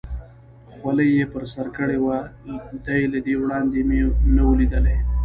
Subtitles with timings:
[0.73, 2.17] خولۍ یې پر سر کړې وه،
[2.85, 3.99] دی له دې وړاندې مې
[4.35, 4.97] نه و لیدلی.